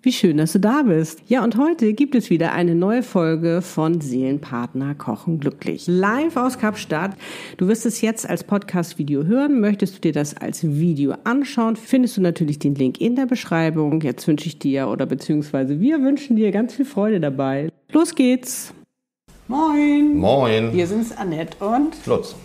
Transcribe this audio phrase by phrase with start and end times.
[0.00, 1.22] Wie schön, dass du da bist.
[1.26, 5.88] Ja, und heute gibt es wieder eine neue Folge von Seelenpartner Kochen glücklich.
[5.88, 7.16] Live aus Kapstadt.
[7.56, 9.60] Du wirst es jetzt als Podcast-Video hören.
[9.60, 14.00] Möchtest du dir das als Video anschauen, findest du natürlich den Link in der Beschreibung.
[14.00, 17.68] Jetzt wünsche ich dir oder beziehungsweise wir wünschen dir ganz viel Freude dabei.
[17.90, 18.72] Los geht's.
[19.48, 20.16] Moin.
[20.16, 20.72] Moin.
[20.72, 22.36] Wir sind's Annette und Lutz.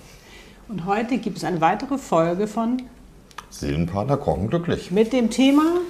[0.70, 2.82] Und heute gibt es eine weitere Folge von
[3.52, 4.90] Seelenpartner kochen glücklich.
[4.90, 5.82] mit dem Thema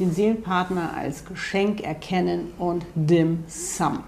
[0.00, 4.00] den Seelenpartner als Geschenk erkennen und Dim Sum.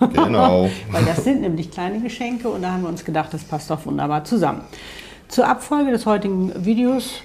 [0.00, 0.68] Genau.
[0.90, 3.84] Weil das sind nämlich kleine Geschenke und da haben wir uns gedacht, das passt doch
[3.86, 4.62] wunderbar zusammen.
[5.28, 7.20] Zur Abfolge des heutigen Videos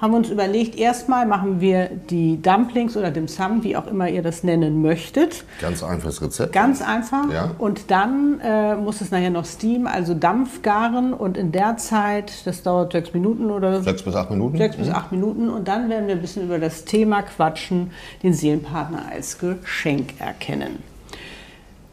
[0.00, 4.08] haben wir uns überlegt, erstmal machen wir die Dumplings oder Dim Sum, wie auch immer
[4.08, 5.44] ihr das nennen möchtet.
[5.60, 6.52] Ganz einfaches Rezept.
[6.52, 7.30] Ganz einfach.
[7.32, 7.50] Ja.
[7.58, 11.12] Und dann äh, muss es nachher noch Steam, also Dampf garen.
[11.12, 14.56] Und in der Zeit, das dauert sechs Minuten oder Sechs bis acht Minuten.
[14.56, 15.48] sechs bis acht Minuten.
[15.48, 17.90] Und dann werden wir ein bisschen über das Thema quatschen,
[18.22, 20.82] den Seelenpartner als Geschenk erkennen.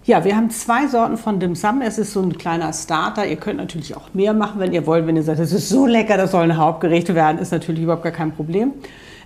[0.08, 1.82] Ja, wir haben zwei Sorten von Dim Sum.
[1.82, 3.26] Es ist so ein kleiner Starter.
[3.26, 5.08] Ihr könnt natürlich auch mehr machen, wenn ihr wollt.
[5.08, 8.04] Wenn ihr sagt, es ist so lecker, das soll ein Hauptgericht werden, ist natürlich überhaupt
[8.04, 8.74] gar kein Problem.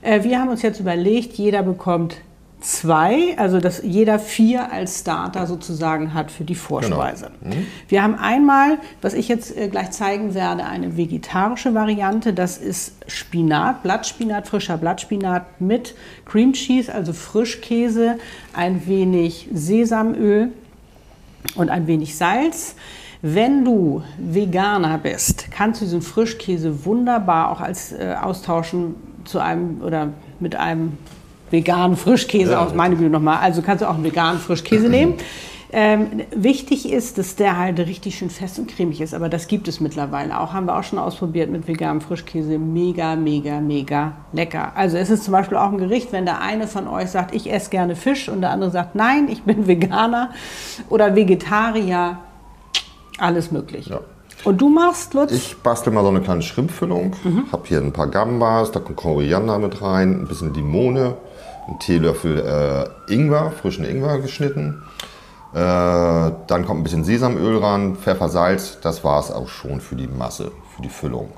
[0.02, 2.16] Äh, wir haben uns jetzt überlegt, jeder bekommt
[2.62, 7.32] zwei, also dass jeder vier als Starter sozusagen hat für die Vorspeise.
[7.90, 12.32] Wir haben einmal, was ich jetzt äh, gleich zeigen werde, eine vegetarische Variante.
[12.32, 15.94] Das ist Spinat, Blattspinat, frischer Blattspinat mit
[16.26, 18.18] Cream Cheese, also Frischkäse,
[18.54, 20.52] ein wenig Sesamöl
[21.56, 22.76] und ein wenig Salz.
[23.22, 28.96] Wenn du Veganer bist, kannst du diesen Frischkäse wunderbar auch als äh, austauschen
[29.26, 30.98] zu einem oder mit einem
[31.52, 33.40] veganen Frischkäse Ja, aus meine Güte nochmal.
[33.40, 35.16] Also kannst du auch einen veganen Frischkäse nehmen.
[35.72, 39.68] Ähm, wichtig ist, dass der halt richtig schön fest und cremig ist, aber das gibt
[39.68, 40.52] es mittlerweile auch.
[40.52, 42.58] Haben wir auch schon ausprobiert mit veganem Frischkäse.
[42.58, 44.72] Mega, mega, mega lecker.
[44.76, 47.52] Also es ist zum Beispiel auch ein Gericht, wenn der eine von euch sagt, ich
[47.52, 50.32] esse gerne Fisch und der andere sagt, nein, ich bin Veganer
[50.90, 52.18] oder Vegetarier.
[53.20, 53.88] Alles möglich.
[53.88, 54.00] Ja.
[54.46, 55.32] Und du machst, Lutz?
[55.32, 57.16] Ich bastel mal so eine kleine Schrimpfüllung.
[57.24, 57.44] Mhm.
[57.52, 61.16] Hab hier ein paar Gambas, da kommt Koriander mit rein, ein bisschen Limone,
[61.68, 64.82] ein Teelöffel äh, Ingwer, frischen Ingwer geschnitten.
[65.54, 68.78] Äh, dann kommt ein bisschen Sesamöl ran, Pfeffer, Salz.
[68.82, 71.30] Das war es auch schon für die Masse, für die Füllung.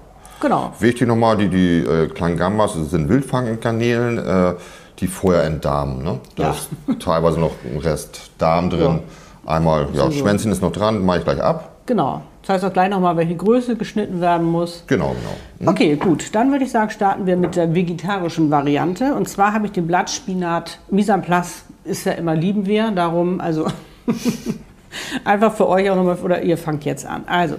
[0.42, 0.72] genau.
[0.80, 4.54] Wichtig nochmal, die, die äh, kleinen Gambas das sind Wildfangkanälen, äh,
[5.00, 6.04] die vorher entdarmen.
[6.04, 6.20] Ne?
[6.36, 6.50] Da Ja.
[6.52, 6.70] ist
[7.00, 9.00] teilweise noch ein Rest Darm drin.
[9.46, 10.12] Einmal, ja, So.
[10.12, 11.70] Schwänzchen ist noch dran, mache ich gleich ab.
[11.86, 12.22] Genau.
[12.42, 14.84] Das heißt auch gleich nochmal, welche Größe geschnitten werden muss.
[14.88, 15.16] Genau,
[15.60, 15.72] genau.
[15.72, 16.34] Okay, gut.
[16.36, 19.14] Dann würde ich sagen, starten wir mit der vegetarischen Variante.
[19.16, 20.80] Und zwar habe ich den Blattspinat.
[20.90, 22.92] Mise en place ist ja immer lieben wir.
[22.92, 23.68] Darum, also
[25.24, 27.24] einfach für euch auch nochmal, oder ihr fangt jetzt an.
[27.28, 27.56] Also,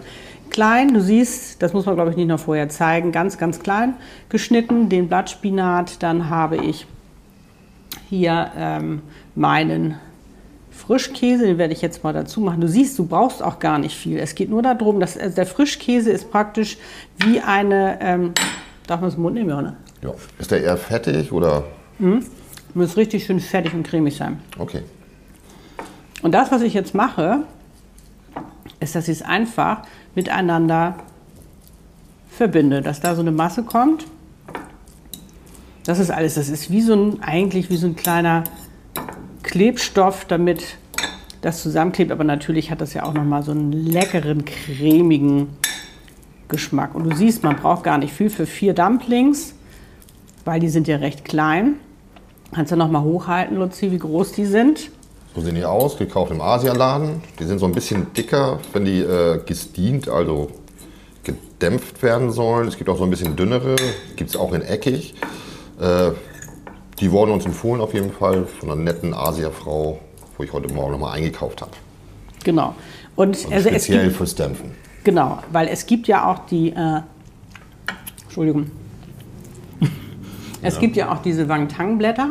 [0.50, 3.94] klein, du siehst, das muss man glaube ich nicht noch vorher zeigen, ganz, ganz klein
[4.28, 6.02] geschnitten, den Blattspinat.
[6.02, 6.86] Dann habe ich
[8.08, 9.02] hier ähm,
[9.34, 9.96] meinen
[10.70, 12.60] Frischkäse, den werde ich jetzt mal dazu machen.
[12.60, 14.18] Du siehst, du brauchst auch gar nicht viel.
[14.18, 16.76] Es geht nur darum, dass also der Frischkäse ist praktisch
[17.18, 18.32] wie eine, ähm,
[18.86, 19.76] darf man es im Mund nehmen, ne?
[20.02, 20.12] Ja.
[20.38, 21.64] Ist der eher fettig oder?
[22.74, 24.40] Muss richtig schön fettig und cremig sein.
[24.58, 24.82] Okay.
[26.22, 27.44] Und das, was ich jetzt mache,
[28.80, 29.82] ist, dass ich es einfach
[30.14, 30.96] miteinander
[32.30, 34.06] verbinde, dass da so eine Masse kommt.
[35.84, 36.34] Das ist alles.
[36.34, 38.44] Das ist wie so ein, eigentlich wie so ein kleiner
[39.42, 40.78] Klebstoff, damit
[41.40, 42.12] das zusammenklebt.
[42.12, 45.48] Aber natürlich hat das ja auch nochmal so einen leckeren, cremigen
[46.48, 46.94] Geschmack.
[46.94, 49.54] Und du siehst, man braucht gar nicht viel für vier Dumplings,
[50.44, 51.74] weil die sind ja recht klein.
[52.52, 54.90] Kannst du noch mal hochhalten, Luzi, wie groß die sind?
[55.34, 57.22] So sehen die aus, gekauft im Asialaden.
[57.38, 60.50] Die sind so ein bisschen dicker, wenn die äh, gesteamt, also
[61.24, 62.68] gedämpft werden sollen.
[62.68, 63.76] Es gibt auch so ein bisschen dünnere,
[64.16, 65.14] gibt es auch in eckig.
[65.80, 66.10] Äh,
[67.00, 69.98] die wurden uns empfohlen auf jeden Fall von einer netten Asiafrau,
[70.36, 71.72] wo ich heute Morgen nochmal eingekauft habe.
[72.44, 72.74] Genau.
[73.16, 74.72] Und Also also es speziell gibt, fürs Dämpfen.
[75.04, 77.00] genau, weil es gibt ja auch die, äh,
[78.24, 78.70] Entschuldigung,
[80.62, 82.30] es gibt ja auch diese Wangtang-Blätter,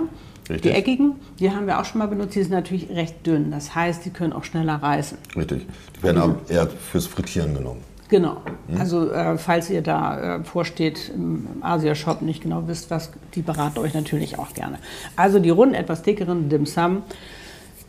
[0.58, 0.76] die Richtig.
[0.76, 4.06] eckigen, die haben wir auch schon mal benutzt, die sind natürlich recht dünn, das heißt,
[4.06, 5.18] die können auch schneller reißen.
[5.36, 5.66] Richtig.
[5.98, 7.82] Die werden aber eher fürs Frittieren genommen.
[8.10, 8.38] Genau.
[8.78, 13.80] Also äh, falls ihr da äh, vorsteht im Asia-Shop nicht genau wisst, was, die beraten
[13.80, 14.80] euch natürlich auch gerne.
[15.16, 17.04] Also die runden, etwas dickeren Dim Sum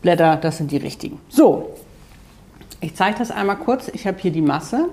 [0.01, 1.19] Blätter, das sind die richtigen.
[1.29, 1.73] So,
[2.79, 3.89] Ich zeige das einmal kurz.
[3.93, 4.89] Ich habe hier die Masse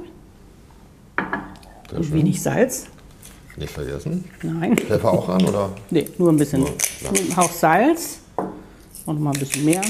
[1.88, 2.14] Sehr und schön.
[2.14, 2.86] wenig Salz.
[3.56, 4.24] Nicht vergessen.
[4.42, 5.70] Nein, Pfeffer auch ran, oder?
[5.90, 6.60] nee, nur ein bisschen.
[6.60, 6.70] Nur,
[7.02, 7.10] ja.
[7.10, 8.20] Nur ein Hauch Salz
[9.06, 9.82] und noch mal ein bisschen mehr.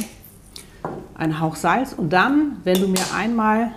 [1.15, 3.73] Ein Hauch Salz und dann, wenn du mir einmal,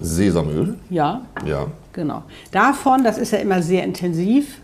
[0.00, 0.78] Sesamöl.
[0.90, 1.66] ja, Ja.
[1.92, 2.22] genau.
[2.50, 4.58] Davon, das ist ja immer sehr intensiv.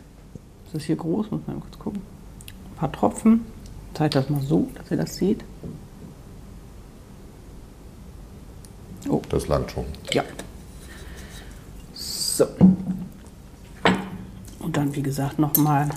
[0.66, 2.00] Das ist hier groß, muss man mal kurz gucken.
[2.72, 3.44] Ein paar Tropfen.
[3.92, 5.42] Ich zeige das mal so, dass ihr das seht.
[9.30, 9.84] Das langt schon.
[10.12, 10.22] Ja.
[12.40, 12.46] So.
[14.60, 15.90] Und dann, wie gesagt, nochmal.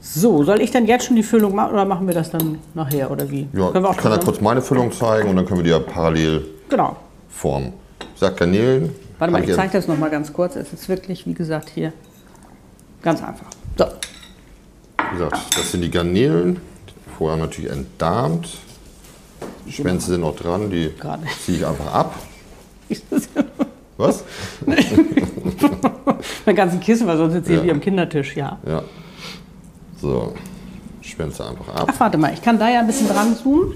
[0.00, 3.08] So, soll ich dann jetzt schon die Füllung machen oder machen wir das dann nachher
[3.08, 3.46] oder wie?
[3.52, 5.64] Ja, Können wir auch ich kann ja kurz meine Füllung zeigen und dann können wir
[5.64, 6.96] die ja parallel Genau.
[7.28, 7.72] formen.
[8.00, 8.90] Ich sag Garnelen.
[9.20, 10.56] Warte mal, ich zeige das nochmal ganz kurz.
[10.56, 11.92] Es ist wirklich, wie gesagt, hier
[13.00, 13.46] ganz einfach.
[13.78, 13.84] So,
[15.12, 16.58] Wie gesagt, das sind die Garnelen.
[17.16, 18.48] Vorher natürlich entdarmt.
[19.66, 21.22] Die Schwänze sind noch dran, die Gerade.
[21.44, 22.14] ziehe ich einfach ab.
[23.96, 24.24] Was?
[26.46, 27.64] mein ganzen Kissen, weil sonst sitze ich Ja.
[27.64, 28.58] wie am Kindertisch, ja.
[28.66, 28.82] Ja.
[30.00, 30.34] So,
[31.00, 31.88] Schwänze einfach ab.
[31.92, 33.74] Ach, warte mal, ich kann da ja ein bisschen dran zoomen.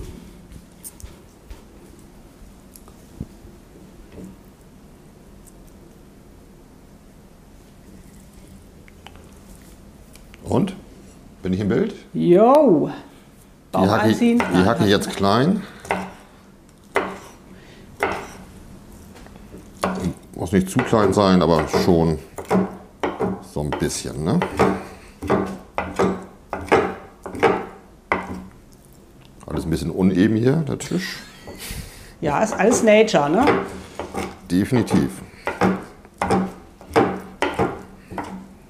[10.44, 10.74] Und?
[11.42, 11.94] Bin ich im Bild?
[12.12, 12.90] Yo!
[13.74, 15.62] Die hacke ich, die hacke ich jetzt klein.
[20.46, 22.20] Muss nicht zu klein sein, aber schon
[23.52, 24.22] so ein bisschen.
[24.22, 24.38] Ne?
[29.44, 31.18] Alles ein bisschen uneben hier, der Tisch.
[32.20, 33.44] Ja, ist alles Nature, ne?
[34.48, 35.20] Definitiv.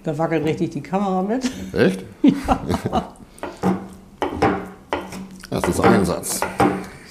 [0.02, 1.44] Da wackelt richtig die Kamera mit.
[1.74, 2.02] Echt?
[2.90, 3.12] Ja.
[5.50, 6.40] Das ist Einsatz.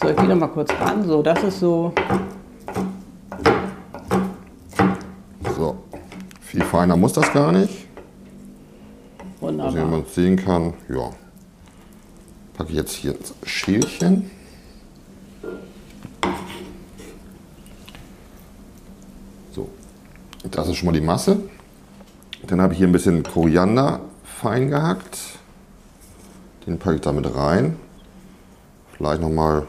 [0.01, 1.05] So, ich gehe noch mal kurz ran.
[1.05, 1.93] So, das ist so.
[5.55, 5.77] So.
[6.41, 7.87] Viel feiner muss das gar nicht.
[9.39, 9.85] Also, wenn Wunderbar.
[9.85, 11.09] man es sehen kann, ja.
[12.53, 14.29] Packe ich jetzt hier ins Schälchen.
[19.53, 19.69] So,
[20.51, 21.37] das ist schon mal die Masse.
[22.45, 25.17] Dann habe ich hier ein bisschen Koriander fein gehackt.
[26.67, 27.77] Den packe ich damit rein.
[28.97, 29.65] Vielleicht nochmal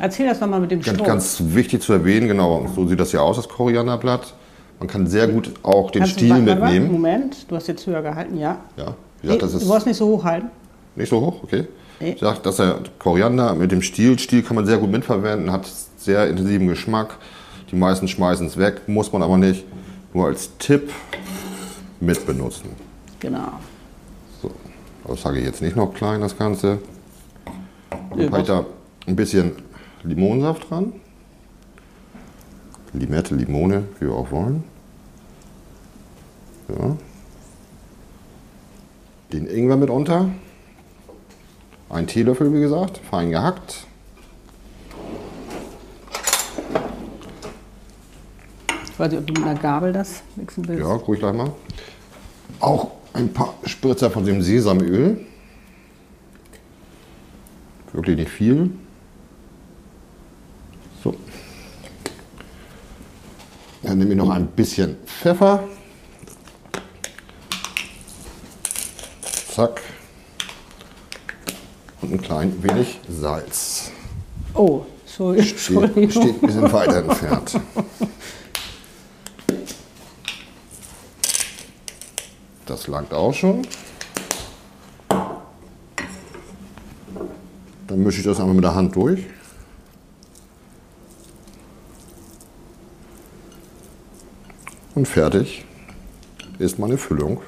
[0.00, 1.06] Erzähl das nochmal mit dem ganz, Strom.
[1.06, 4.34] ganz wichtig zu erwähnen, genau, so sieht das hier aus, das Korianderblatt.
[4.80, 6.90] Man kann sehr gut auch den Kannst du- Stiel warte mitnehmen.
[6.92, 8.58] Moment, du hast jetzt höher gehalten, ja.
[8.76, 10.48] Ja, Nee, gesagt, das ist du brauchst nicht so hoch halten.
[10.96, 11.68] Nicht so hoch, okay.
[12.00, 12.12] Nee.
[12.12, 15.70] Ich sag, dass der Koriander mit dem Stiel, Stiel kann man sehr gut mitverwenden, hat
[15.98, 17.18] sehr intensiven Geschmack.
[17.70, 19.64] Die meisten schmeißen es weg, muss man aber nicht.
[20.14, 20.90] Nur als Tipp
[22.00, 22.70] mit benutzen.
[23.20, 23.52] Genau.
[24.40, 24.50] So,
[25.06, 26.78] das sage ich jetzt nicht noch klein, das Ganze.
[28.16, 28.64] Dann packe ich da
[29.06, 29.52] ein bisschen
[30.02, 30.94] Limonensaft dran.
[32.92, 34.64] Limette, Limone, wie wir auch wollen.
[36.68, 36.96] Ja.
[39.32, 40.30] Den Ingwer mit unter.
[41.88, 43.86] Ein Teelöffel, wie gesagt, fein gehackt.
[48.84, 50.82] Ich weiß nicht, ob du mit einer Gabel das mixen willst.
[50.82, 51.52] Ja, guck ich gleich mal.
[52.60, 55.26] Auch ein paar Spritzer von dem Sesamöl.
[57.92, 58.70] Wirklich nicht viel.
[63.82, 65.64] Dann nehme ich noch ein bisschen Pfeffer.
[69.54, 69.80] Zack.
[72.02, 73.90] Und ein klein wenig Salz.
[74.54, 75.58] Oh, Entschuldigung.
[75.58, 77.60] Steht, steht ein bisschen weiter entfernt.
[82.66, 83.66] Das langt auch schon.
[87.88, 89.24] Dann mische ich das einmal mit der Hand durch.
[95.00, 95.64] Und fertig
[96.58, 97.40] ist meine Füllung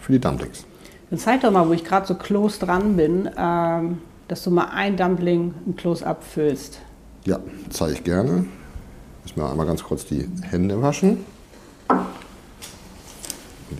[0.00, 0.64] für die Dumplings.
[1.10, 4.70] Dann zeig doch mal, wo ich gerade so close dran bin, ähm, dass du mal
[4.74, 6.78] ein Dumpling im Close-Up füllst.
[7.26, 8.46] Ja, zeige ich gerne.
[9.22, 11.26] Müssen wir einmal ganz kurz die Hände waschen.
[11.90, 12.06] Und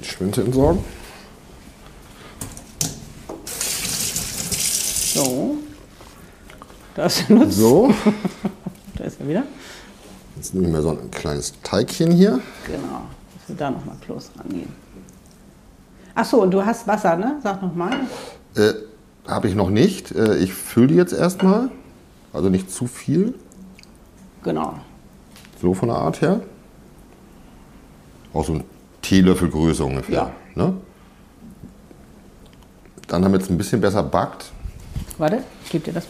[0.02, 0.85] die Schwänze entsorgen.
[5.14, 5.57] So.
[6.95, 7.25] Da ist.
[7.49, 7.90] So,
[8.99, 9.45] Da ist er wieder.
[10.37, 12.41] Jetzt nehme ich mir so ein kleines Teigchen hier.
[12.67, 13.03] Genau.
[13.35, 14.73] Dass wir da nochmal close rangehen.
[16.14, 17.38] Ach so, und du hast Wasser, ne?
[17.43, 17.93] Sag nochmal.
[18.55, 18.73] Äh,
[19.26, 20.12] Habe ich noch nicht.
[20.12, 21.71] Äh, ich fülle die jetzt erstmal.
[22.33, 23.35] Also nicht zu viel.
[24.43, 24.75] Genau.
[25.61, 26.41] So von der Art her.
[28.33, 28.64] Auch so ein
[29.03, 30.33] Teelöffelgröße ungefähr.
[30.55, 30.75] Ne?
[33.09, 34.53] dann, damit es ein bisschen besser backt,
[35.19, 36.07] Warte, ich gebe dir das.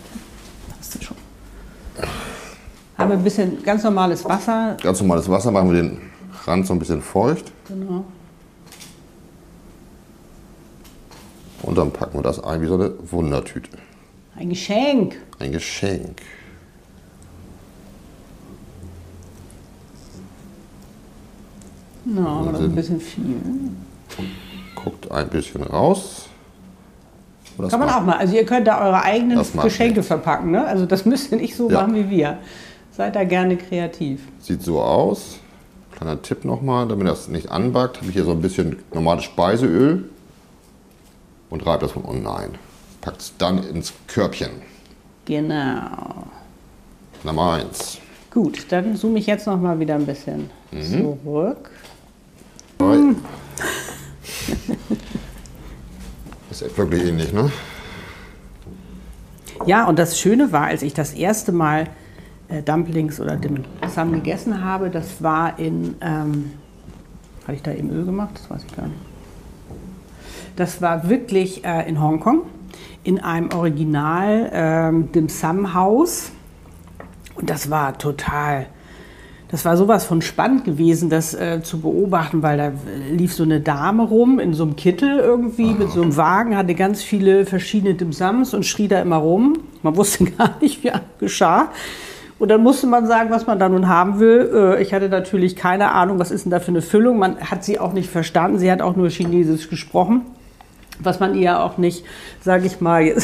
[2.97, 4.77] Haben wir ein bisschen ganz normales Wasser.
[4.83, 5.99] ganz normales Wasser, machen wir den
[6.45, 8.05] Rand so ein bisschen feucht Genau.
[11.63, 13.71] und dann packen wir das ein wie so eine Wundertüte.
[14.37, 15.17] Ein Geschenk.
[15.39, 16.21] Ein Geschenk.
[22.05, 23.37] Na, aber das ist ein bisschen viel.
[24.75, 26.27] Guckt ein bisschen raus.
[27.71, 28.19] Kann man auch mal.
[28.19, 30.51] Also ihr könnt da eure eigenen Geschenke verpacken.
[30.51, 30.65] Ne?
[30.67, 31.81] Also das müsst ihr nicht so Ja.
[31.83, 32.39] machen wie wir.
[32.97, 34.21] Seid da gerne kreativ.
[34.41, 35.39] Sieht so aus.
[35.93, 40.09] Kleiner Tipp nochmal, damit das nicht anbackt, habe ich hier so ein bisschen normales Speiseöl
[41.51, 42.51] und reibe das von unten ein.
[43.01, 44.51] Packt es dann ins Körbchen.
[45.25, 46.25] Genau.
[47.23, 47.99] Nummer 1.
[48.31, 51.17] Gut, dann zoome ich jetzt noch mal wieder ein bisschen Mhm.
[51.23, 51.71] zurück.
[56.51, 57.51] Ist wirklich ähnlich, ne?
[59.67, 61.89] Ja, und das Schöne war, als ich das erste Mal
[62.49, 66.53] äh, Dumplings oder Dim Sum gegessen habe, das war in, ähm,
[67.43, 68.31] hatte ich da eben Öl gemacht?
[68.35, 68.99] Das weiß ich gar nicht.
[70.57, 72.43] Das war wirklich äh, in Hongkong,
[73.03, 76.31] in einem Original ähm, Dim Sum Haus.
[77.35, 78.67] Und das war total,
[79.49, 82.73] das war sowas von spannend gewesen, das äh, zu beobachten, weil da
[83.11, 86.75] lief so eine Dame rum in so einem Kittel irgendwie mit so einem Wagen, hatte
[86.75, 89.59] ganz viele verschiedene Dim Sums und schrie da immer rum.
[89.83, 91.71] Man wusste gar nicht, wie geschah.
[92.39, 94.51] Und dann musste man sagen, was man da nun haben will.
[94.53, 97.19] Äh, Ich hatte natürlich keine Ahnung, was ist denn da für eine Füllung.
[97.19, 98.59] Man hat sie auch nicht verstanden.
[98.59, 100.23] Sie hat auch nur Chinesisch gesprochen
[101.01, 102.05] was man ihr auch nicht,
[102.41, 103.15] sage ich mal,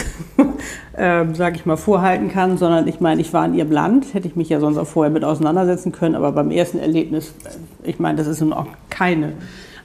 [0.97, 4.29] ähm, sage ich mal, vorhalten kann, sondern ich meine, ich war in ihrem Land, hätte
[4.29, 7.99] ich mich ja sonst auch vorher mit auseinandersetzen können, aber beim ersten Erlebnis, äh, ich
[7.99, 9.33] meine, das ist nun auch keine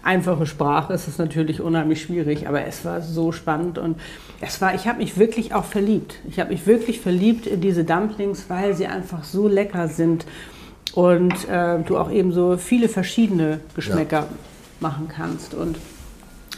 [0.05, 3.99] einfache Sprache, es ist natürlich unheimlich schwierig, aber es war so spannend und
[4.39, 6.15] es war, ich habe mich wirklich auch verliebt.
[6.29, 10.25] Ich habe mich wirklich verliebt in diese Dumplings, weil sie einfach so lecker sind
[10.93, 14.27] und äh, du auch eben so viele verschiedene Geschmäcker
[14.79, 15.77] machen kannst und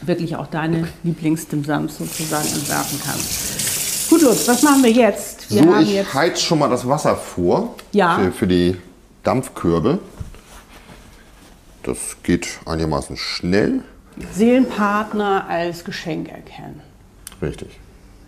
[0.02, 4.10] wirklich auch deine Lieblingsdimsams sozusagen entwerfen kannst.
[4.10, 5.50] Gut, Lutz, was machen wir jetzt?
[5.50, 8.18] Wir so, ich jetzt heiz schon mal das Wasser vor Ja.
[8.18, 8.76] für, für die
[9.22, 9.98] Dampfkörbe.
[11.88, 13.80] Das geht einigermaßen schnell.
[14.34, 16.82] Seelenpartner als Geschenk erkennen.
[17.40, 17.80] Richtig.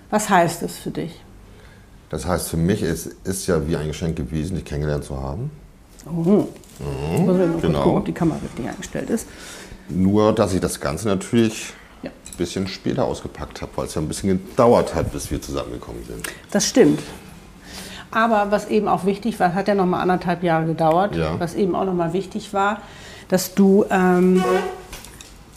[0.09, 1.21] Was heißt das für dich?
[2.09, 5.51] Das heißt, für mich ist, ist ja wie ein Geschenk gewesen, dich kennengelernt zu haben.
[6.07, 6.47] Oh.
[7.15, 7.83] Ich muss mal kurz genau.
[7.83, 9.29] gucken, ob die Kamera richtig eingestellt ist.
[9.91, 12.09] Nur, dass ich das Ganze natürlich Ja.
[12.11, 16.03] ein bisschen später ausgepackt habe, weil es ja ein bisschen gedauert hat, bis wir zusammengekommen
[16.07, 16.27] sind.
[16.51, 17.01] Das stimmt.
[18.11, 21.39] Aber was eben auch wichtig war, hat ja noch mal anderthalb Jahre gedauert, Ja.
[21.39, 22.81] was eben auch noch mal wichtig war,
[23.31, 24.45] dass du, ähm,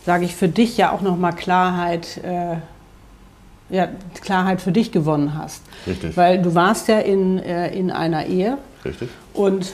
[0.06, 2.58] sage ich, für dich ja auch noch mal Klarheit, äh,
[3.76, 3.90] ja,
[4.22, 5.64] Klarheit für dich gewonnen hast.
[5.88, 6.16] Richtig.
[6.16, 9.10] Weil du warst ja in, äh, in einer Ehe Richtig?
[9.34, 9.74] und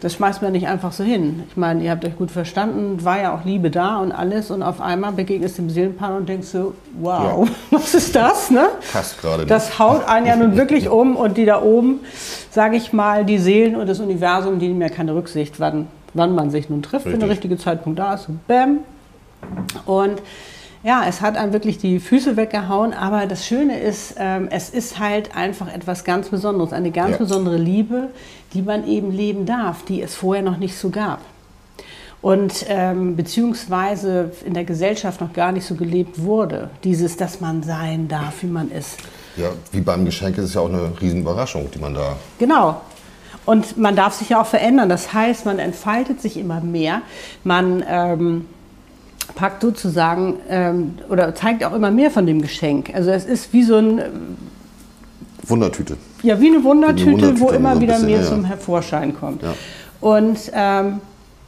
[0.00, 1.42] das schmeißt man nicht einfach so hin.
[1.48, 4.62] Ich meine, ihr habt euch gut verstanden, war ja auch Liebe da und alles und
[4.62, 8.68] auf einmal begegnest du dem Seelenpaar und denkst so, wow, was ist das, ne?
[8.92, 9.50] Passt gerade nicht.
[9.50, 12.00] Das haut einen ja nun wirklich um und die da oben,
[12.50, 15.88] sage ich mal, die Seelen und das Universum, die nehmen ja keine Rücksicht, wann,
[16.18, 17.44] wann man sich nun trifft, wenn der Richtig.
[17.50, 18.28] richtige Zeitpunkt da ist.
[18.28, 18.80] Und bam.
[19.86, 20.20] Und
[20.84, 24.98] ja, es hat einem wirklich die Füße weggehauen, aber das Schöne ist, ähm, es ist
[24.98, 27.16] halt einfach etwas ganz Besonderes, eine ganz Ja.
[27.18, 28.08] besondere Liebe,
[28.52, 31.20] die man eben leben darf, die es vorher noch nicht so gab.
[32.20, 36.70] Und ähm, beziehungsweise in der Gesellschaft noch gar nicht so gelebt wurde.
[36.82, 38.98] Dieses, dass man sein darf, wie man ist.
[39.36, 42.16] Ja, wie beim Geschenk ist es ja auch eine Riesenüberraschung, die man da.
[42.40, 42.80] Genau.
[43.48, 44.90] Und man darf sich ja auch verändern.
[44.90, 47.00] Das heißt, man entfaltet sich immer mehr.
[47.44, 48.44] Man ähm,
[49.34, 52.94] packt sozusagen ähm, oder zeigt auch immer mehr von dem Geschenk.
[52.94, 54.02] Also es ist wie so ein,
[55.44, 55.96] Wundertüte.
[56.22, 59.42] ja, wie eine Wundertüte, Wundertüte, wo so immer ein wieder mehr zum Hervorschein kommt.
[59.42, 59.54] Ja.
[60.02, 61.00] Und ähm,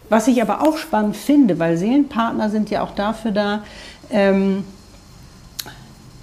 [0.09, 3.63] was ich aber auch spannend finde, weil Seelenpartner sind ja auch dafür da,
[4.11, 4.65] ähm,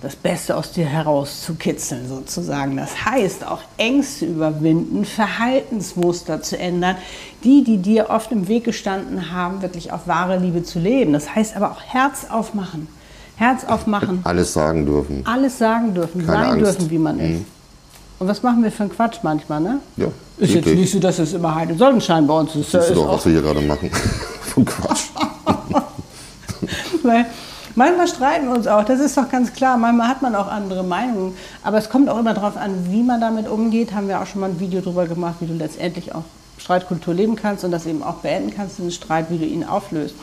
[0.01, 2.77] das Beste aus dir herauszukitzeln sozusagen.
[2.77, 6.96] Das heißt auch Ängste überwinden, Verhaltensmuster zu ändern,
[7.44, 11.13] die, die dir oft im Weg gestanden haben, wirklich auf wahre Liebe zu leben.
[11.13, 12.88] Das heißt aber auch Herz aufmachen.
[13.38, 15.22] Herz aufmachen, Alles sagen dürfen.
[15.25, 16.58] alles sagen dürfen, Keine sein Angst.
[16.58, 16.63] Mhm.
[16.63, 17.42] dürfen, wie man ist.
[18.20, 19.80] Und was machen wir für einen Quatsch manchmal, ne?
[19.96, 20.80] Ja, Ist jetzt wirklich.
[20.80, 22.74] nicht so, dass es immer Heide Sonnenschein bei uns ist.
[22.74, 23.92] Du ist doch, auch was wir hier gerade machen.
[24.42, 25.04] Von Quatsch.
[27.04, 27.25] Weil
[27.77, 29.77] manchmal streiten wir uns auch, das ist doch ganz klar.
[29.77, 31.34] Manchmal hat man auch andere Meinungen.
[31.63, 33.93] Aber es kommt auch immer darauf an, wie man damit umgeht.
[33.93, 36.24] Haben wir auch schon mal ein Video darüber gemacht, wie du letztendlich auch
[36.57, 40.15] Streitkultur leben kannst und das eben auch beenden kannst, diesen Streit, wie du ihn auflöst.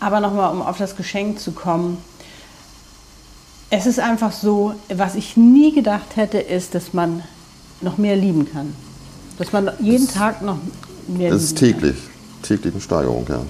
[0.00, 1.98] Aber nochmal, um auf das Geschenk zu kommen.
[3.70, 7.22] Es ist einfach so, was ich nie gedacht hätte, ist, dass man
[7.80, 8.74] noch mehr lieben kann.
[9.36, 10.58] Dass man jeden Tag noch
[11.08, 11.80] mehr Das ist lieben kann.
[11.90, 12.02] täglich,
[12.42, 13.40] täglich eine Steigerung, ja.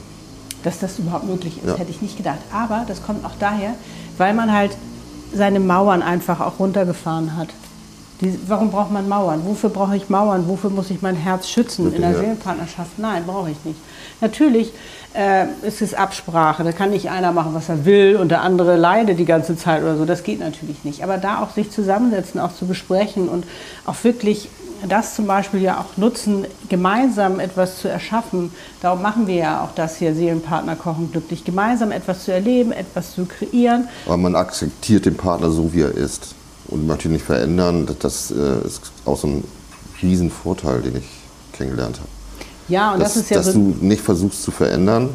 [0.64, 1.76] Dass das überhaupt möglich ist, Ja.
[1.76, 2.38] hätte ich nicht gedacht.
[2.52, 3.74] Aber das kommt auch daher,
[4.18, 4.72] weil man halt
[5.32, 7.48] seine Mauern einfach auch runtergefahren hat.
[8.20, 9.42] Die, warum braucht man Mauern?
[9.44, 10.46] Wofür brauche ich Mauern?
[10.48, 12.18] Wofür muss ich mein Herz schützen in der ja.
[12.18, 12.98] Seelenpartnerschaft?
[12.98, 13.78] Nein, brauche ich nicht.
[14.20, 14.72] Natürlich
[15.14, 16.62] äh, ist es Absprache.
[16.62, 19.82] Da kann nicht einer machen, was er will und der andere leidet die ganze Zeit
[19.82, 20.04] oder so.
[20.04, 21.02] Das geht natürlich nicht.
[21.02, 23.44] Aber da auch sich zusammensetzen, auch zu besprechen und
[23.84, 24.48] auch wirklich
[24.88, 28.52] das zum Beispiel ja auch nutzen, gemeinsam etwas zu erschaffen.
[28.80, 31.44] Darum machen wir ja auch das hier, Seelenpartner kochen glücklich.
[31.44, 33.88] Gemeinsam etwas zu erleben, etwas zu kreieren.
[34.06, 36.34] Aber man akzeptiert den Partner so, wie er ist
[36.68, 37.86] und möchte ihn nicht verändern.
[37.86, 39.44] Das, das äh, ist auch so ein
[40.02, 41.08] Riesenvorteil, den ich
[41.52, 42.08] kennengelernt habe.
[42.68, 43.52] Ja, und das, dass ist ja dass so.
[43.52, 45.10] du nicht versuchst zu verändern,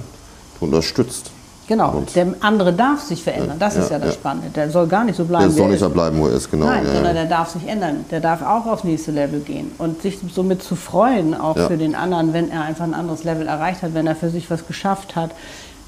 [0.60, 1.32] du unterstützt.
[1.70, 3.58] Genau, Und- der andere darf sich verändern.
[3.60, 4.20] Das ist Ja, ja das ja.
[4.20, 4.50] Spannende.
[4.50, 6.66] Der soll gar nicht so bleiben, Der soll nicht da bleiben, wo er ist, genau.
[6.66, 7.22] Nein, ja, sondern ja.
[7.22, 8.06] der darf sich ändern.
[8.10, 11.68] Der darf auch aufs nächste Level gehen und sich somit zu freuen, auch Ja.
[11.68, 14.50] für den anderen, wenn er einfach ein anderes Level erreicht hat, wenn er für sich
[14.50, 15.30] was geschafft hat.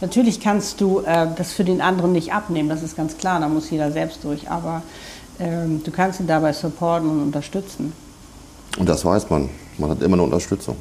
[0.02, 3.50] Natürlich kannst du äh, das für den anderen nicht abnehmen, das ist ganz klar, da
[3.50, 4.84] muss jeder selbst durch, aber
[5.40, 7.92] ähm, du kannst ihn dabei supporten und unterstützen.
[8.78, 9.50] Und das weiß man.
[9.80, 10.76] Man hat immer eine Unterstützung.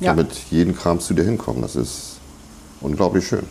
[0.00, 0.14] Ja.
[0.14, 1.62] Damit jeden Kram zu dir hinkommt.
[1.62, 2.16] Das ist
[2.80, 3.44] unglaublich schön.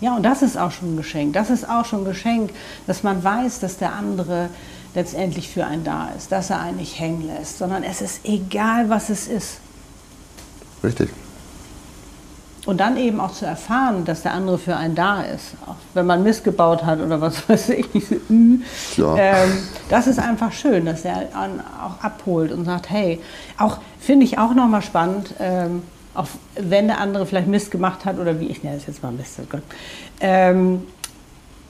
[0.00, 1.34] Ja, und das ist auch schon ein Geschenk.
[1.34, 2.50] Das ist auch schon ein Geschenk,
[2.86, 4.48] dass man weiß, dass der andere
[4.94, 8.88] letztendlich für einen da ist, dass er einen nicht hängen lässt, sondern es ist egal,
[8.88, 9.58] was es ist.
[10.82, 11.10] Richtig.
[12.66, 15.54] Und dann eben auch zu erfahren, dass der andere für einen da ist.
[15.66, 17.90] Auch wenn man missgebaut hat oder was weiß ich.
[17.92, 18.60] Diese Ü.
[18.96, 19.16] Ja.
[19.16, 21.28] Ähm, das ist einfach schön, dass er
[21.82, 23.20] auch abholt und sagt, hey,
[23.58, 25.82] auch finde ich auch nochmal spannend, ähm,
[26.14, 26.26] auch
[26.58, 29.34] wenn der andere vielleicht Mist gemacht hat oder wie ich nenne es jetzt mal Mist,
[29.40, 29.62] oh Gott.
[30.20, 30.82] Ähm,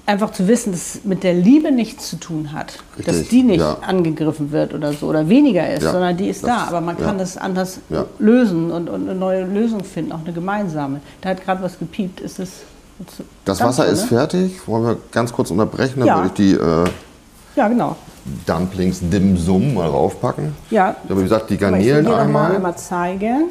[0.07, 2.79] einfach zu wissen, dass es mit der Liebe nichts zu tun hat.
[2.99, 3.77] Dass Richtig, die nicht ja.
[3.87, 6.67] angegriffen wird oder so oder weniger ist, Ja, sondern die ist das- da.
[6.69, 7.19] Aber man kann ja.
[7.19, 7.81] das anders
[8.19, 11.01] lösen und, und eine neue Lösung finden, auch eine gemeinsame.
[11.21, 12.21] Da hat gerade was gepiept.
[12.21, 12.51] Ist es
[13.45, 14.09] Das Dampf, Wasser ist ne?
[14.09, 14.67] fertig.
[14.67, 16.01] Wollen wir ganz kurz unterbrechen?
[16.01, 16.85] Dann würde ich die äh,
[17.57, 17.95] Ja, genau.
[18.47, 20.55] Dumplings Dim Sum mal raufpacken.
[20.71, 20.97] Ja.
[21.05, 22.57] Ich habe wie gesagt, die ich Garnelen einmal.
[22.57, 23.45] einmal zeigen.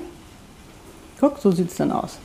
[1.20, 2.18] Guck, so sieht es dann aus.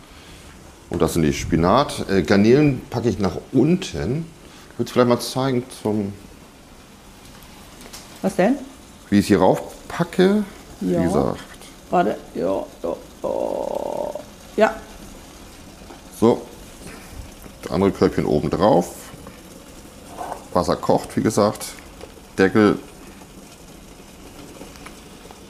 [0.90, 2.08] Und das sind die Spinat.
[2.08, 4.26] Äh, Garnelen packe ich nach unten.
[4.72, 6.12] Ich würde es vielleicht mal zeigen, zum,
[8.22, 8.56] Was denn?
[9.10, 10.44] wie ich es hier raufpacke.
[10.80, 11.00] Ja.
[11.00, 11.40] Wie gesagt.
[11.90, 12.16] Warte.
[12.34, 12.96] Ja, ja,
[14.56, 14.74] ja.
[16.20, 16.42] So.
[17.62, 18.94] Das andere Körbchen oben drauf.
[20.52, 21.66] Wasser kocht, wie gesagt.
[22.38, 22.78] Deckel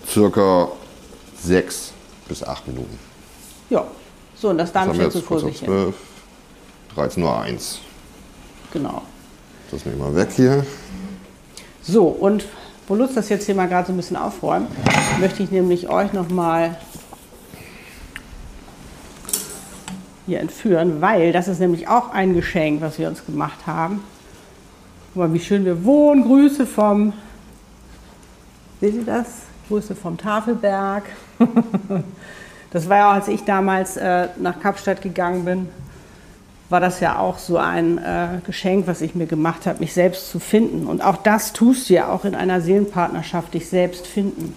[0.06, 0.68] circa
[1.42, 1.92] sechs
[2.28, 2.98] bis acht Minuten.
[3.70, 3.84] Ja.
[4.36, 5.68] So, und das wir jetzt vor sich hin.
[5.68, 5.94] 12,
[6.94, 7.80] 13 Uhr 1.
[8.72, 9.02] Genau.
[9.70, 10.66] Das nehme ich mal weg hier.
[11.82, 12.44] So, und
[12.86, 14.68] wo Lutz das jetzt hier mal gerade so ein bisschen aufräumt,
[15.20, 16.76] möchte ich nämlich euch nochmal
[20.26, 24.02] hier entführen, weil das ist nämlich auch ein Geschenk, was wir uns gemacht haben.
[25.12, 26.24] Guck mal, wie schön wir wohnen.
[26.24, 27.12] Grüße vom,
[28.80, 29.26] seht ihr das?
[29.68, 31.04] Grüße vom Tafelberg.
[32.74, 35.68] Das war ja auch, als ich damals äh, nach Kapstadt gegangen bin,
[36.70, 40.28] war das ja auch so ein äh, Geschenk, was ich mir gemacht habe, mich selbst
[40.28, 40.88] zu finden.
[40.88, 44.56] Und auch das tust du ja auch in einer Seelenpartnerschaft, dich selbst finden.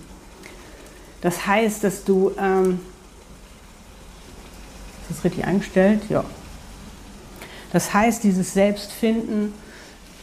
[1.22, 2.80] Das heißt, dass du, ähm,
[5.04, 6.02] ist das richtig eingestellt?
[6.10, 6.24] Ja.
[7.72, 9.54] Das heißt, dieses Selbstfinden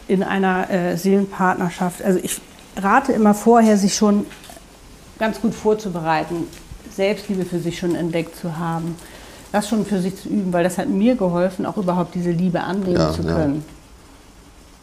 [0.08, 2.40] in einer äh, Seelenpartnerschaft, also ich
[2.76, 4.26] rate immer vorher, sich schon
[5.20, 6.48] ganz gut vorzubereiten,
[6.96, 8.96] Selbstliebe für sich schon entdeckt zu haben,
[9.52, 12.60] das schon für sich zu üben, weil das hat mir geholfen, auch überhaupt diese Liebe
[12.60, 13.34] annehmen Ja, zu ja.
[13.34, 13.64] können.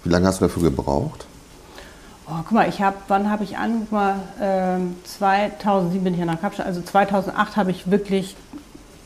[0.04, 1.26] Wie lange hast du dafür gebraucht?
[2.28, 3.82] Oh, guck mal, ich habe, wann habe ich an?
[3.82, 8.36] Guck mal, ähm, 2007 bin ich ja nach Kapstadt, also 2008 habe ich wirklich,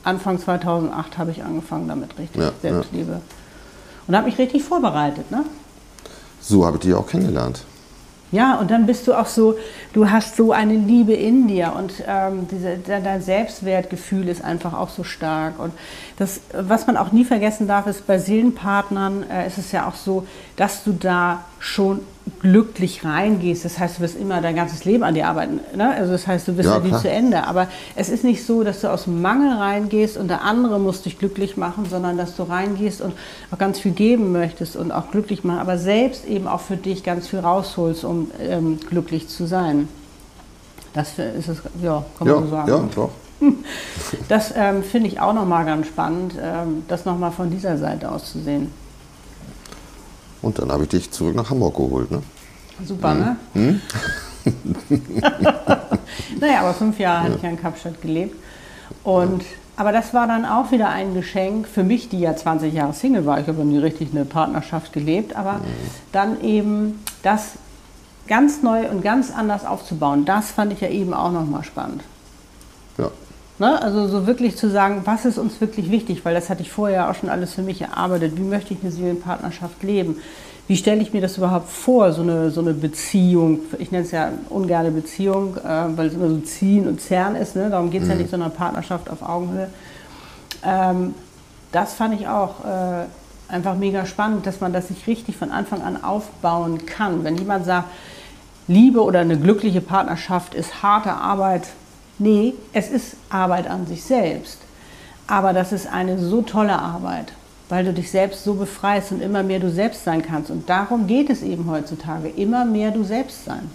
[0.03, 3.21] Anfang 2008 habe ich angefangen damit richtig, Ja, Selbstliebe.
[4.07, 5.43] Und habe mich richtig vorbereitet, ne?
[6.39, 7.63] So habe ich dich auch kennengelernt.
[8.31, 9.55] Ja, und dann bist du auch so,
[9.93, 14.73] du hast so eine Liebe in dir und ähm, diese, de- dein Selbstwertgefühl ist einfach
[14.73, 15.57] auch so stark.
[15.59, 15.71] Und
[16.17, 19.95] das, was man auch nie vergessen darf, ist bei Seelenpartnern äh, ist es ja auch
[19.95, 20.25] so,
[20.57, 21.99] dass du da schon
[22.41, 23.65] glücklich reingehst.
[23.65, 25.59] Das heißt, du wirst immer dein ganzes Leben an dir arbeiten.
[25.75, 25.89] Ne?
[25.95, 27.01] Also das heißt, du wirst Ja, ja nie klar.
[27.01, 27.47] zu Ende.
[27.47, 31.01] Aber es ist nicht so, dass du aus dem Mangel reingehst und der andere muss
[31.01, 33.13] dich glücklich machen, sondern dass du reingehst und
[33.51, 37.03] auch ganz viel geben möchtest und auch glücklich machen, aber selbst eben auch für dich
[37.03, 39.87] ganz viel rausholst, um ähm, glücklich zu sein.
[40.93, 42.69] Das ist es, ja, kann man Ja, so sagen.
[42.69, 43.09] ja, doch.
[44.29, 48.31] Das ähm, finde ich auch nochmal ganz spannend, ähm, das nochmal von dieser Seite aus
[48.31, 48.71] zu sehen.
[50.45, 52.11] Und dann habe ich dich zurück nach Hamburg geholt.
[52.11, 52.21] Ne?
[52.85, 53.35] Super, ne?
[53.53, 53.81] Hm?
[56.39, 57.23] naja, aber fünf Jahre ja.
[57.23, 58.35] hatte ich ja in Kapstadt gelebt.
[59.03, 59.47] Und, ja.
[59.75, 63.25] Aber das war dann auch wieder ein Geschenk für mich, die ja 20 Jahre Single
[63.25, 63.39] war.
[63.39, 65.63] Ich habe nie richtig eine Partnerschaft gelebt, aber mhm.
[66.11, 67.53] dann eben das
[68.27, 72.03] ganz neu und ganz anders aufzubauen, das fand ich ja eben auch nochmal spannend.
[72.99, 73.09] Ja.
[73.57, 73.81] Ne?
[73.81, 77.09] Also so wirklich zu sagen, was ist uns wirklich wichtig, weil das hatte ich vorher
[77.09, 78.37] auch schon alles für mich erarbeitet.
[78.37, 80.17] Wie möchte ich eine Seelenpartnerschaft leben?
[80.67, 83.59] Wie stelle ich mir das überhaupt vor, so eine, so eine Beziehung?
[83.77, 87.55] Ich nenne es ja ungerne Beziehung, äh, weil es immer so ziehen und zerren ist.
[87.55, 87.69] Ne?
[87.69, 88.13] Darum geht es mhm.
[88.13, 89.69] ja nicht, sondern Partnerschaft auf Augenhöhe.
[90.63, 91.13] Ähm,
[91.71, 93.05] das fand ich auch äh,
[93.47, 97.23] einfach mega spannend, dass man das sich richtig von Anfang an aufbauen kann.
[97.23, 97.89] Wenn jemand sagt,
[98.67, 101.67] Liebe oder eine glückliche Partnerschaft ist harte Arbeit,
[102.19, 104.59] nee, es ist Arbeit an sich selbst.
[105.27, 107.33] Aber das ist eine so tolle Arbeit
[107.69, 110.51] weil du dich selbst so befreist und immer mehr du selbst sein kannst.
[110.51, 113.69] Und darum geht es eben heutzutage, immer mehr du selbst sein.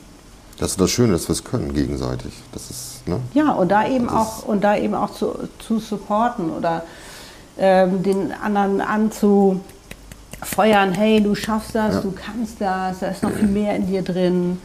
[0.59, 2.33] Das ist das Schöne, dass wir es können gegenseitig.
[2.53, 3.19] Das ist, ne?
[3.35, 6.85] Ja, und da eben auch, und da eben auch zu, zu supporten oder
[7.59, 9.63] ähm, den anderen anzufeuern,
[10.93, 12.01] hey, du schaffst das, ja.
[12.03, 14.59] du kannst das, da ist noch viel mehr in dir drin.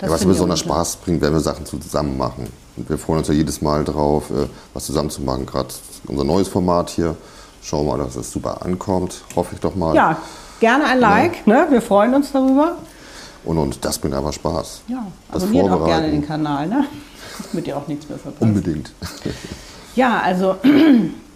[0.00, 2.48] Das ja, was mir besonders Spaß bringt, wenn wir Sachen zusammen machen.
[2.76, 5.46] Und wir freuen uns ja jedes Mal drauf, äh, was zusammen zu machen.
[5.46, 5.68] Gerade
[6.06, 7.16] unser neues Format hier
[7.62, 9.22] Schauen wir mal, dass es super ankommt.
[9.36, 9.94] Hoffe ich doch mal.
[9.94, 10.16] Ja,
[10.60, 11.46] gerne ein Like.
[11.46, 11.64] Ja.
[11.64, 11.66] Ne?
[11.70, 12.76] Wir freuen uns darüber.
[13.44, 14.82] Und, und das bringt einfach Spaß.
[14.88, 16.84] Ja, abonniert auch gerne den Kanal, ne?
[17.52, 18.42] damit ihr auch nichts mehr verpasst.
[18.42, 18.92] Unbedingt.
[19.94, 20.56] ja, also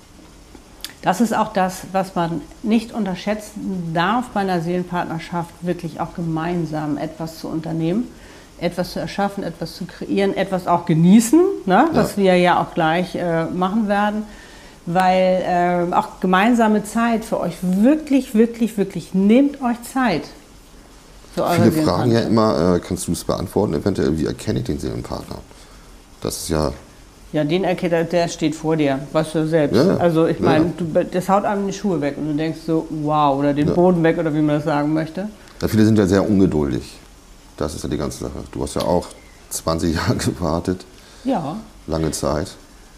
[1.02, 6.98] das ist auch das, was man nicht unterschätzen darf bei einer Seelenpartnerschaft, wirklich auch gemeinsam
[6.98, 8.08] etwas zu unternehmen,
[8.60, 11.88] etwas zu erschaffen, etwas zu kreieren, etwas auch genießen, ne?
[11.92, 12.22] was ja.
[12.22, 14.24] wir ja auch gleich äh, machen werden
[14.86, 20.22] weil äh, auch gemeinsame Zeit für euch wirklich, wirklich, wirklich, nehmt euch Zeit.
[21.34, 25.38] Viele fragen ja immer, äh, kannst du es beantworten, eventuell, wie erkenne ich den Seelenpartner?
[26.20, 26.72] Das ist ja...
[27.32, 29.74] Ja, den erkennt der steht vor dir, weißt du selbst.
[29.74, 31.02] Ja, also ich meine, ja.
[31.02, 33.74] das haut einem die Schuhe weg und du denkst so, wow, oder den.
[33.74, 35.28] Boden weg oder wie man das sagen möchte.
[35.60, 37.00] Ja, viele sind ja sehr ungeduldig.
[37.56, 38.44] Das ist ja die ganze Sache.
[38.52, 39.06] Du hast ja auch
[39.50, 40.84] 20 Jahre gewartet.
[41.24, 41.56] Ja.
[41.86, 42.48] Lange Zeit.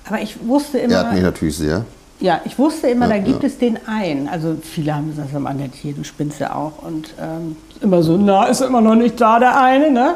[0.07, 0.95] Aber ich wusste immer.
[0.95, 1.85] Er hat mich natürlich sehr.
[2.19, 3.49] Ja, ich wusste immer, ja, da gibt ja.
[3.49, 4.27] es den einen.
[4.27, 6.83] Also viele haben gesagt, am Annette hier, du spinnst ja auch.
[6.83, 10.15] Und ähm, immer so, na, ist immer noch nicht da der eine, ne?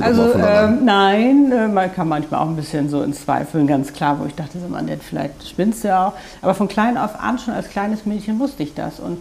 [0.00, 4.20] Also ähm, nein, äh, man kann manchmal auch ein bisschen so in Zweifeln, ganz klar,
[4.20, 6.12] wo ich dachte, so Annette, vielleicht spinnst du ja auch.
[6.40, 9.00] Aber von klein auf an, schon als kleines Mädchen wusste ich das.
[9.00, 9.20] Und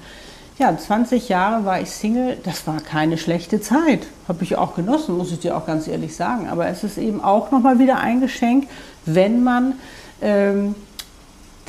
[0.60, 4.06] ja, 20 Jahre war ich Single, das war keine schlechte Zeit.
[4.28, 6.50] Habe ich auch genossen, muss ich dir auch ganz ehrlich sagen.
[6.50, 8.68] Aber es ist eben auch nochmal wieder ein Geschenk,
[9.06, 9.76] wenn man
[10.22, 10.76] ähm,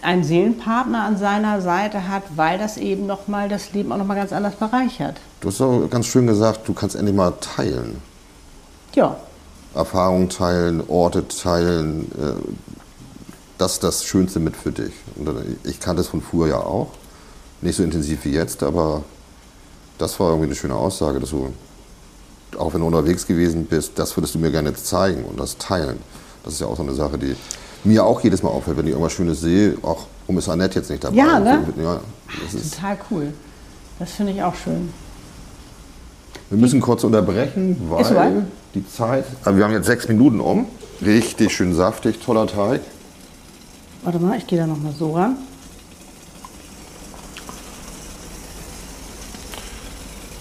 [0.03, 4.33] einen Seelenpartner an seiner Seite hat, weil das eben nochmal das Leben auch nochmal ganz
[4.33, 5.21] anders bereichert.
[5.41, 8.03] Du hast auch ganz schön gesagt, du kannst endlich mal teilen.
[8.95, 9.17] Ja.
[9.73, 12.11] Erfahrungen teilen, Orte teilen.
[12.19, 12.43] Äh,
[13.57, 14.95] das ist das Schönste mit für dich.
[15.15, 16.89] Und äh, ich kannte es von früher ja auch.
[17.63, 19.03] Nicht so intensiv wie jetzt, aber
[19.99, 21.53] das war irgendwie eine schöne Aussage, dass du,
[22.59, 25.99] auch wenn du unterwegs gewesen bist, das würdest du mir gerne zeigen und das teilen.
[26.43, 27.37] Das ist ja auch so eine Sache, die
[27.85, 30.91] mir auch jedes Mal auffällt, wenn ich irgendwas Schönes sehe, auch warum ist Annette jetzt
[30.91, 31.17] nicht dabei?
[31.17, 31.65] Ja, ne?
[31.83, 32.01] Ja,
[32.51, 33.33] Total cool.
[33.99, 34.91] Das finde ich auch schön.
[36.49, 39.25] Wir müssen kurz unterbrechen, weil die Zeit.
[39.45, 40.67] Also wir haben jetzt sechs Minuten um.
[41.03, 42.81] Richtig schön saftig, toller Teig.
[44.03, 45.37] Warte mal, ich gehe da noch mal so ran.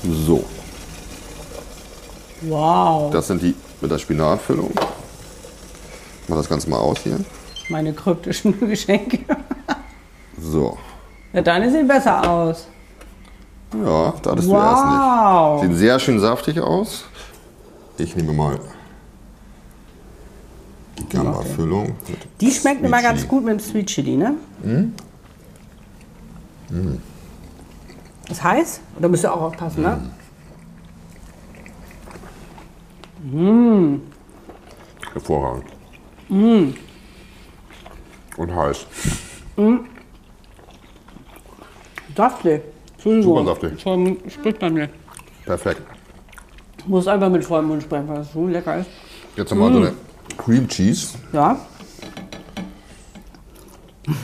[0.03, 0.45] So.
[2.41, 3.11] Wow.
[3.11, 4.71] Das sind die mit der Spinatfüllung.
[6.27, 7.19] Mach das Ganze mal aus hier.
[7.69, 9.19] Meine kryptischen Geschenke.
[10.39, 10.77] so.
[11.33, 12.67] Ja, deine sehen besser aus.
[13.73, 14.53] Ja, da hattest wow.
[14.53, 15.71] du erst nicht.
[15.71, 17.05] Sieht sehr schön saftig aus.
[17.97, 18.59] Ich nehme mal
[20.97, 21.95] die Gamba-Füllung.
[22.39, 24.35] Die schmeckt immer ganz gut mit dem Sweet Chili, ne?
[24.63, 24.93] Mhm.
[26.69, 27.01] Mhm.
[28.29, 28.81] Das heiß?
[28.99, 29.99] Da müsst ihr auch aufpassen, ne?
[33.23, 34.01] Mhm.
[35.11, 35.65] Hervorragend.
[36.29, 36.69] Mm.
[38.37, 38.85] Und heiß.
[39.57, 39.77] Mm.
[42.15, 42.61] Saftig.
[43.03, 43.81] Super saftig.
[43.81, 44.89] Voll spricht bei mir.
[45.45, 45.81] Perfekt.
[46.77, 48.89] Ich muss einfach mit vollem Mund sprechen, weil es so lecker ist.
[49.35, 49.73] Jetzt haben wir mm.
[49.73, 49.93] so eine
[50.37, 51.17] Cream Cheese.
[51.33, 51.59] Ja.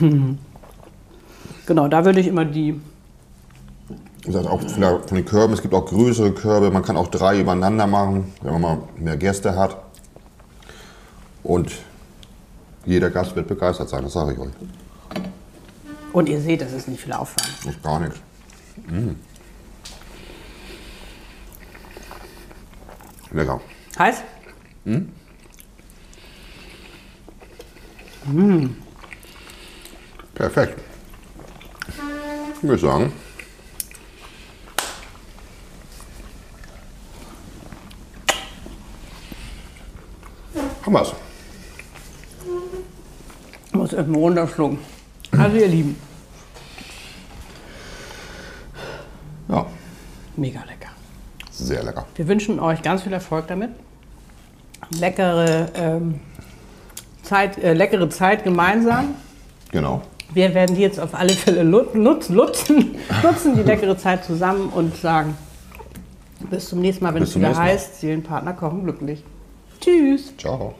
[1.66, 2.80] genau, da würde ich immer die.
[4.26, 6.96] Wie gesagt, auch von, der, von den Körben, es gibt auch größere Körbe, man kann
[6.96, 9.80] auch drei übereinander machen, wenn man mal mehr Gäste hat.
[11.44, 11.70] Und
[12.84, 14.50] jeder Gast wird begeistert sein, das sage ich euch.
[16.12, 17.48] Und ihr seht, das ist nicht viel Aufwand.
[17.64, 18.18] Das ist gar nichts.
[18.88, 19.10] Mm.
[23.30, 23.60] Lecker.
[23.96, 24.22] Heiß?
[30.34, 30.80] Perfekt.
[32.56, 33.12] Ich würde sagen,
[40.86, 41.12] haben wir's.
[43.68, 44.78] Ich muss erstmal runterschlucken.
[45.36, 45.96] Also ihr Lieben,
[49.48, 49.66] Ja,
[50.36, 50.88] mega lecker.
[51.50, 52.06] sehr lecker.
[52.16, 53.70] Wir wünschen euch ganz viel Erfolg damit.
[54.98, 56.20] Leckere, ähm,
[57.22, 59.14] Zeit, äh, leckere Zeit gemeinsam.
[59.72, 60.02] Genau.
[60.32, 64.68] Wir werden die jetzt auf alle Fälle lut- nutz- nutzen, nutzen die leckere Zeit zusammen
[64.70, 65.36] und sagen
[66.50, 69.22] bis zum nächsten Mal, wenn Bis es wieder heißt, Seelenpartner kochen glücklich.
[69.86, 70.36] Tschüss.
[70.36, 70.74] Ciao.